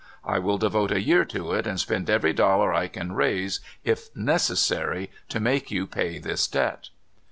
[0.25, 4.09] I will devote a year to it and spend every dollar I can raise if
[4.15, 6.89] necessary to make you pay this debt!